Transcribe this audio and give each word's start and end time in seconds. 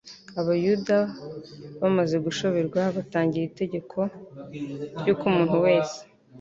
Abayuda 0.39 0.97
bamaze 1.81 2.15
gushoberwa 2.25 2.81
batanga 2.95 3.35
itegeko 3.49 3.99
ry'uko 4.99 5.23
umuntu 5.31 5.55
wese 5.65 5.99